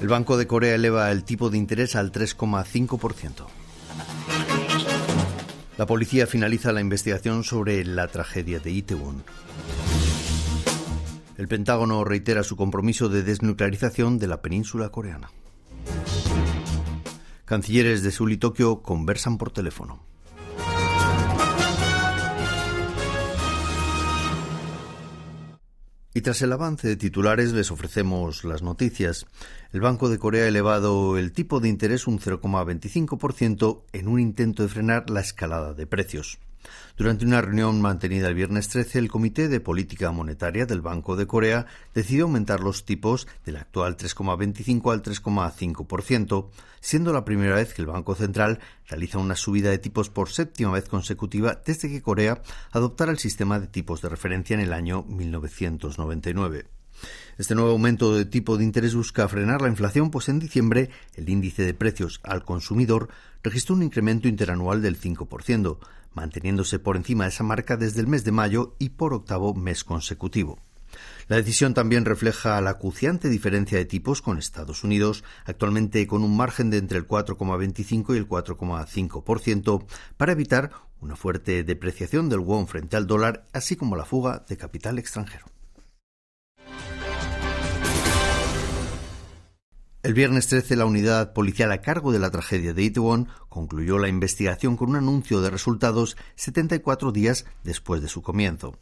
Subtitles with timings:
[0.00, 3.46] El Banco de Corea eleva el tipo de interés al 3,5%.
[5.78, 9.24] La policía finaliza la investigación sobre la tragedia de Itaewon.
[11.38, 15.30] El Pentágono reitera su compromiso de desnuclearización de la península coreana.
[17.44, 20.02] Cancilleres de Seúl y Tokio conversan por teléfono.
[26.16, 29.26] Y tras el avance de titulares les ofrecemos las noticias.
[29.70, 34.62] El Banco de Corea ha elevado el tipo de interés un 0,25% en un intento
[34.62, 36.38] de frenar la escalada de precios.
[36.96, 41.26] Durante una reunión mantenida el viernes 13, el Comité de Política Monetaria del Banco de
[41.26, 46.48] Corea decidió aumentar los tipos del actual 3,25 al 3,5%,
[46.80, 50.72] siendo la primera vez que el Banco Central realiza una subida de tipos por séptima
[50.72, 55.02] vez consecutiva desde que Corea adoptara el sistema de tipos de referencia en el año
[55.02, 56.66] 1999.
[57.38, 61.28] Este nuevo aumento de tipo de interés busca frenar la inflación, pues en diciembre el
[61.28, 63.10] índice de precios al consumidor
[63.42, 65.78] registró un incremento interanual del 5%,
[66.16, 69.84] manteniéndose por encima de esa marca desde el mes de mayo y por octavo mes
[69.84, 70.58] consecutivo.
[71.28, 76.36] La decisión también refleja la acuciante diferencia de tipos con Estados Unidos, actualmente con un
[76.36, 79.84] margen de entre el 4,25 y el 4,5%,
[80.16, 84.56] para evitar una fuerte depreciación del won frente al dólar, así como la fuga de
[84.56, 85.55] capital extranjero.
[90.06, 94.06] El viernes 13, la unidad policial a cargo de la tragedia de Itaewon concluyó la
[94.06, 98.78] investigación con un anuncio de resultados 74 días después de su comienzo.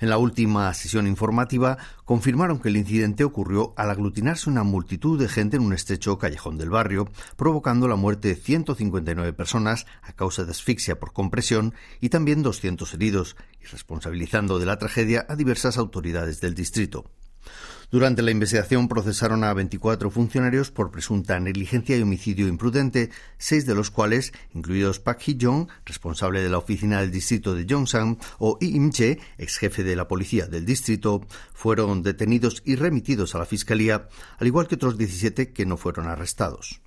[0.00, 1.76] En la última sesión informativa
[2.06, 6.56] confirmaron que el incidente ocurrió al aglutinarse una multitud de gente en un estrecho callejón
[6.56, 12.08] del barrio, provocando la muerte de 159 personas a causa de asfixia por compresión y
[12.08, 17.10] también 200 heridos, y responsabilizando de la tragedia a diversas autoridades del distrito.
[17.90, 23.76] Durante la investigación procesaron a 24 funcionarios por presunta negligencia y homicidio imprudente, seis de
[23.76, 28.74] los cuales, incluidos Park Hee-jong, responsable de la oficina del distrito de Yongsan, o Lee
[28.74, 31.24] Im-che, ex jefe de la policía del distrito,
[31.54, 34.08] fueron detenidos y remitidos a la fiscalía,
[34.38, 36.80] al igual que otros 17 que no fueron arrestados.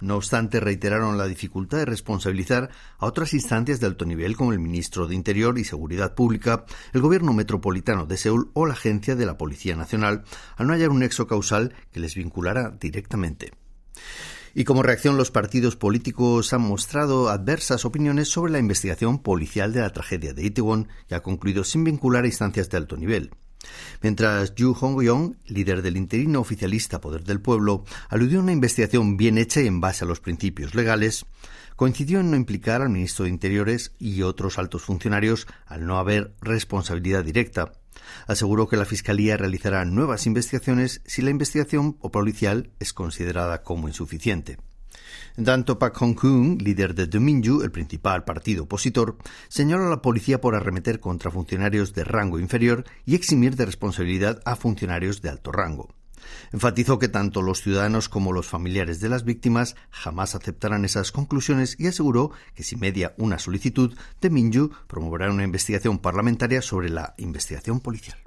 [0.00, 4.58] No obstante, reiteraron la dificultad de responsabilizar a otras instancias de alto nivel como el
[4.58, 9.26] ministro de Interior y Seguridad Pública, el gobierno metropolitano de Seúl o la agencia de
[9.26, 10.24] la Policía Nacional,
[10.56, 13.52] al no hallar un nexo causal que les vinculara directamente.
[14.56, 19.80] Y como reacción, los partidos políticos han mostrado adversas opiniones sobre la investigación policial de
[19.80, 23.30] la tragedia de Itaewon, que ha concluido sin vincular a instancias de alto nivel.
[24.02, 29.38] Mientras Yu Hong-yong, líder del interino oficialista Poder del Pueblo, aludió a una investigación bien
[29.38, 31.26] hecha y en base a los principios legales,
[31.76, 36.34] coincidió en no implicar al ministro de Interiores y otros altos funcionarios al no haber
[36.40, 37.72] responsabilidad directa.
[38.26, 43.88] Aseguró que la Fiscalía realizará nuevas investigaciones si la investigación o policial es considerada como
[43.88, 44.58] insuficiente.
[45.44, 49.16] Tanto, Park Hong-kun, líder de Dominju, el principal partido opositor,
[49.48, 54.40] señaló a la policía por arremeter contra funcionarios de rango inferior y eximir de responsabilidad
[54.44, 55.88] a funcionarios de alto rango.
[56.52, 61.76] Enfatizó que tanto los ciudadanos como los familiares de las víctimas jamás aceptarán esas conclusiones
[61.78, 67.14] y aseguró que si media una solicitud, de Minju promoverá una investigación parlamentaria sobre la
[67.18, 68.18] investigación policial.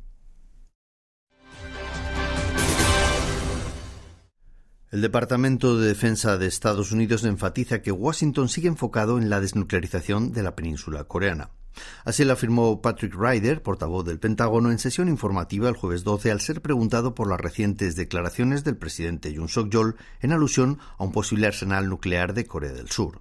[4.89, 10.31] El Departamento de Defensa de Estados Unidos enfatiza que Washington sigue enfocado en la desnuclearización
[10.31, 11.49] de la península coreana.
[12.05, 16.39] Así lo afirmó Patrick Ryder, portavoz del Pentágono, en sesión informativa el jueves 12 al
[16.39, 21.47] ser preguntado por las recientes declaraciones del presidente Yoon Suk-yeol en alusión a un posible
[21.47, 23.19] arsenal nuclear de Corea del Sur.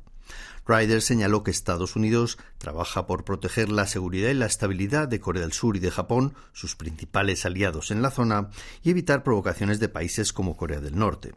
[0.68, 5.42] Ryder señaló que Estados Unidos trabaja por proteger la seguridad y la estabilidad de Corea
[5.42, 8.50] del Sur y de Japón, sus principales aliados en la zona,
[8.84, 11.34] y evitar provocaciones de países como Corea del Norte.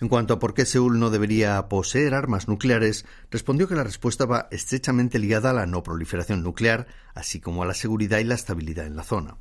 [0.00, 4.26] En cuanto a por qué Seúl no debería poseer armas nucleares, respondió que la respuesta
[4.26, 8.34] va estrechamente ligada a la no proliferación nuclear, así como a la seguridad y la
[8.34, 9.38] estabilidad en la zona.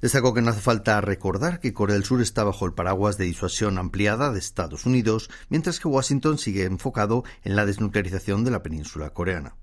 [0.00, 3.24] Destacó que no hace falta recordar que Corea del Sur está bajo el paraguas de
[3.24, 8.62] disuasión ampliada de Estados Unidos, mientras que Washington sigue enfocado en la desnuclearización de la
[8.62, 9.56] península coreana.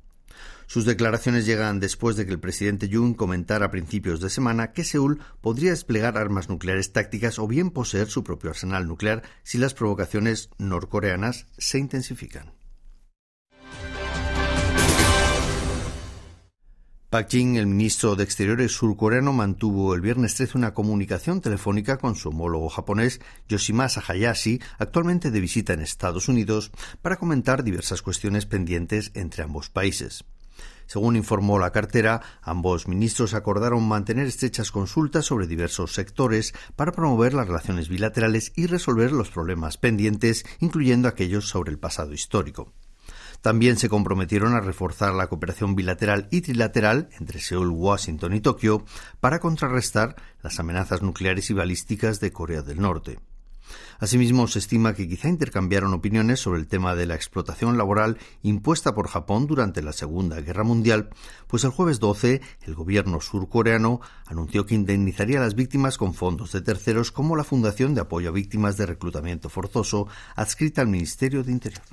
[0.67, 4.83] Sus declaraciones llegan después de que el presidente Jun comentara a principios de semana que
[4.83, 9.73] Seúl podría desplegar armas nucleares tácticas o bien poseer su propio arsenal nuclear si las
[9.73, 12.53] provocaciones norcoreanas se intensifican.
[17.15, 22.15] Pak Jin, el ministro de Exteriores surcoreano, mantuvo el viernes 13 una comunicación telefónica con
[22.15, 26.71] su homólogo japonés Yoshimasa Hayashi, actualmente de visita en Estados Unidos,
[27.01, 30.25] para comentar diversas cuestiones pendientes entre ambos países.
[30.87, 37.33] Según informó la cartera, ambos ministros acordaron mantener estrechas consultas sobre diversos sectores para promover
[37.33, 42.73] las relaciones bilaterales y resolver los problemas pendientes, incluyendo aquellos sobre el pasado histórico.
[43.41, 48.83] También se comprometieron a reforzar la cooperación bilateral y trilateral entre Seúl, Washington y Tokio
[49.19, 53.19] para contrarrestar las amenazas nucleares y balísticas de Corea del Norte.
[53.99, 58.93] Asimismo, se estima que quizá intercambiaron opiniones sobre el tema de la explotación laboral impuesta
[58.93, 61.09] por Japón durante la Segunda Guerra Mundial,
[61.47, 66.51] pues el jueves 12 el gobierno surcoreano anunció que indemnizaría a las víctimas con fondos
[66.51, 71.43] de terceros como la Fundación de Apoyo a Víctimas de Reclutamiento Forzoso, adscrita al Ministerio
[71.43, 71.83] de Interior.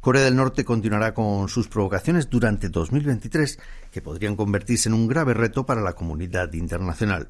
[0.00, 3.58] Corea del Norte continuará con sus provocaciones durante 2023,
[3.92, 7.28] que podrían convertirse en un grave reto para la comunidad internacional.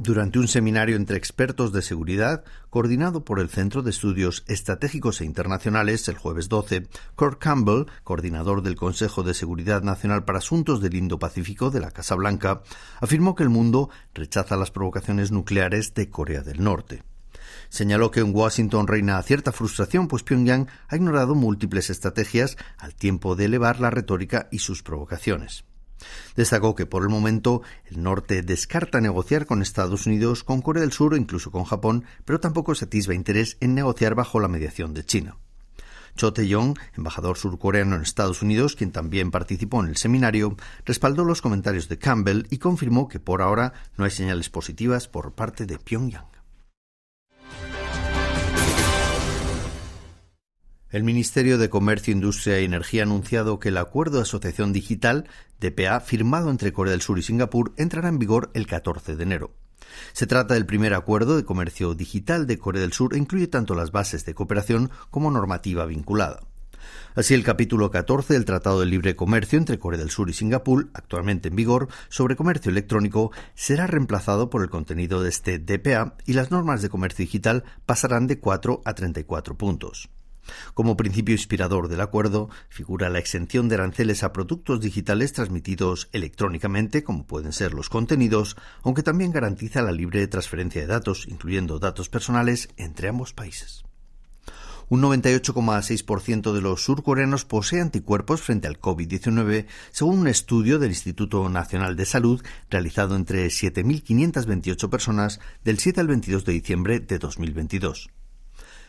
[0.00, 5.24] Durante un seminario entre expertos de seguridad, coordinado por el Centro de Estudios Estratégicos e
[5.24, 6.86] Internacionales el jueves 12,
[7.16, 12.14] Kurt Campbell, coordinador del Consejo de Seguridad Nacional para Asuntos del Indo-Pacífico de la Casa
[12.14, 12.62] Blanca,
[13.00, 17.02] afirmó que el mundo rechaza las provocaciones nucleares de Corea del Norte.
[17.68, 23.34] Señaló que en Washington reina cierta frustración, pues Pyongyang ha ignorado múltiples estrategias al tiempo
[23.34, 25.64] de elevar la retórica y sus provocaciones.
[26.36, 30.92] Destacó que por el momento el norte descarta negociar con Estados Unidos, con Corea del
[30.92, 34.94] Sur o incluso con Japón, pero tampoco se atisba interés en negociar bajo la mediación
[34.94, 35.36] de China.
[36.16, 41.40] Cho Tae-yong, embajador surcoreano en Estados Unidos, quien también participó en el seminario, respaldó los
[41.40, 45.78] comentarios de Campbell y confirmó que por ahora no hay señales positivas por parte de
[45.78, 46.37] Pyongyang.
[50.90, 55.28] El Ministerio de Comercio, Industria y Energía ha anunciado que el Acuerdo de Asociación Digital,
[55.60, 59.52] DPA, firmado entre Corea del Sur y Singapur, entrará en vigor el 14 de enero.
[60.14, 63.74] Se trata del primer acuerdo de comercio digital de Corea del Sur e incluye tanto
[63.74, 66.40] las bases de cooperación como normativa vinculada.
[67.14, 70.88] Así, el capítulo 14 del Tratado de Libre Comercio entre Corea del Sur y Singapur,
[70.94, 76.32] actualmente en vigor, sobre comercio electrónico, será reemplazado por el contenido de este DPA y
[76.32, 80.08] las normas de comercio digital pasarán de 4 a 34 puntos.
[80.74, 87.02] Como principio inspirador del acuerdo figura la exención de aranceles a productos digitales transmitidos electrónicamente,
[87.02, 92.08] como pueden ser los contenidos, aunque también garantiza la libre transferencia de datos, incluyendo datos
[92.08, 93.84] personales, entre ambos países.
[94.90, 101.46] Un 98,6% de los surcoreanos posee anticuerpos frente al COVID-19, según un estudio del Instituto
[101.50, 108.08] Nacional de Salud realizado entre 7.528 personas del 7 al 22 de diciembre de 2022.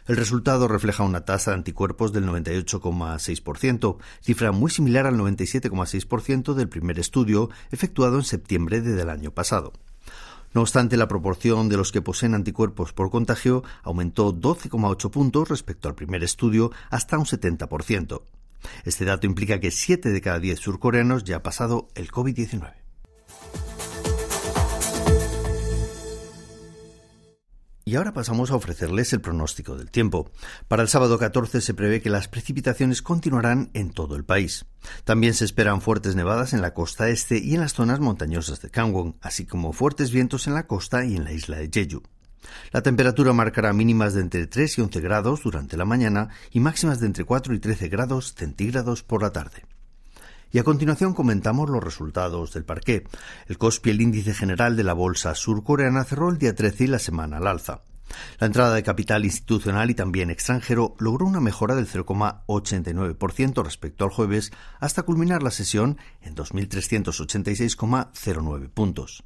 [0.09, 6.67] El resultado refleja una tasa de anticuerpos del 98,6%, cifra muy similar al 97,6% del
[6.67, 9.71] primer estudio efectuado en septiembre del año pasado.
[10.55, 15.87] No obstante, la proporción de los que poseen anticuerpos por contagio aumentó 12,8 puntos respecto
[15.87, 18.23] al primer estudio hasta un 70%.
[18.85, 22.78] Este dato implica que 7 de cada 10 surcoreanos ya ha pasado el COVID-19.
[27.89, 30.29] Y ahora pasamos a ofrecerles el pronóstico del tiempo.
[30.67, 34.67] Para el sábado 14 se prevé que las precipitaciones continuarán en todo el país.
[35.05, 38.69] También se esperan fuertes nevadas en la costa este y en las zonas montañosas de
[38.69, 42.03] Kangwon, así como fuertes vientos en la costa y en la isla de Jeju.
[42.71, 46.99] La temperatura marcará mínimas de entre 3 y 11 grados durante la mañana y máximas
[46.99, 49.63] de entre 4 y 13 grados centígrados por la tarde.
[50.51, 53.03] Y a continuación comentamos los resultados del parqué.
[53.47, 56.99] El COSPI, el índice general de la bolsa surcoreana, cerró el día 13 y la
[56.99, 57.81] semana al alza.
[58.39, 64.09] La entrada de capital institucional y también extranjero logró una mejora del 0,89% respecto al
[64.09, 69.23] jueves hasta culminar la sesión en 2.386,09 puntos.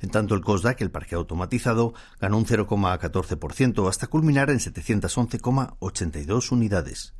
[0.00, 7.14] En tanto, el COSDAC, el parque automatizado, ganó un 0,14% hasta culminar en 711,82 unidades.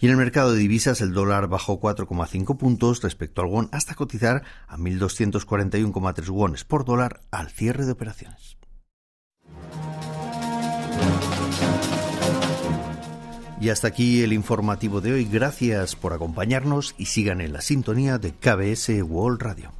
[0.00, 3.94] Y en el mercado de divisas el dólar bajó 4,5 puntos respecto al won hasta
[3.94, 8.56] cotizar a 1.241,3 wones por dólar al cierre de operaciones.
[13.60, 15.24] Y hasta aquí el informativo de hoy.
[15.26, 19.79] Gracias por acompañarnos y sigan en la sintonía de KBS World Radio.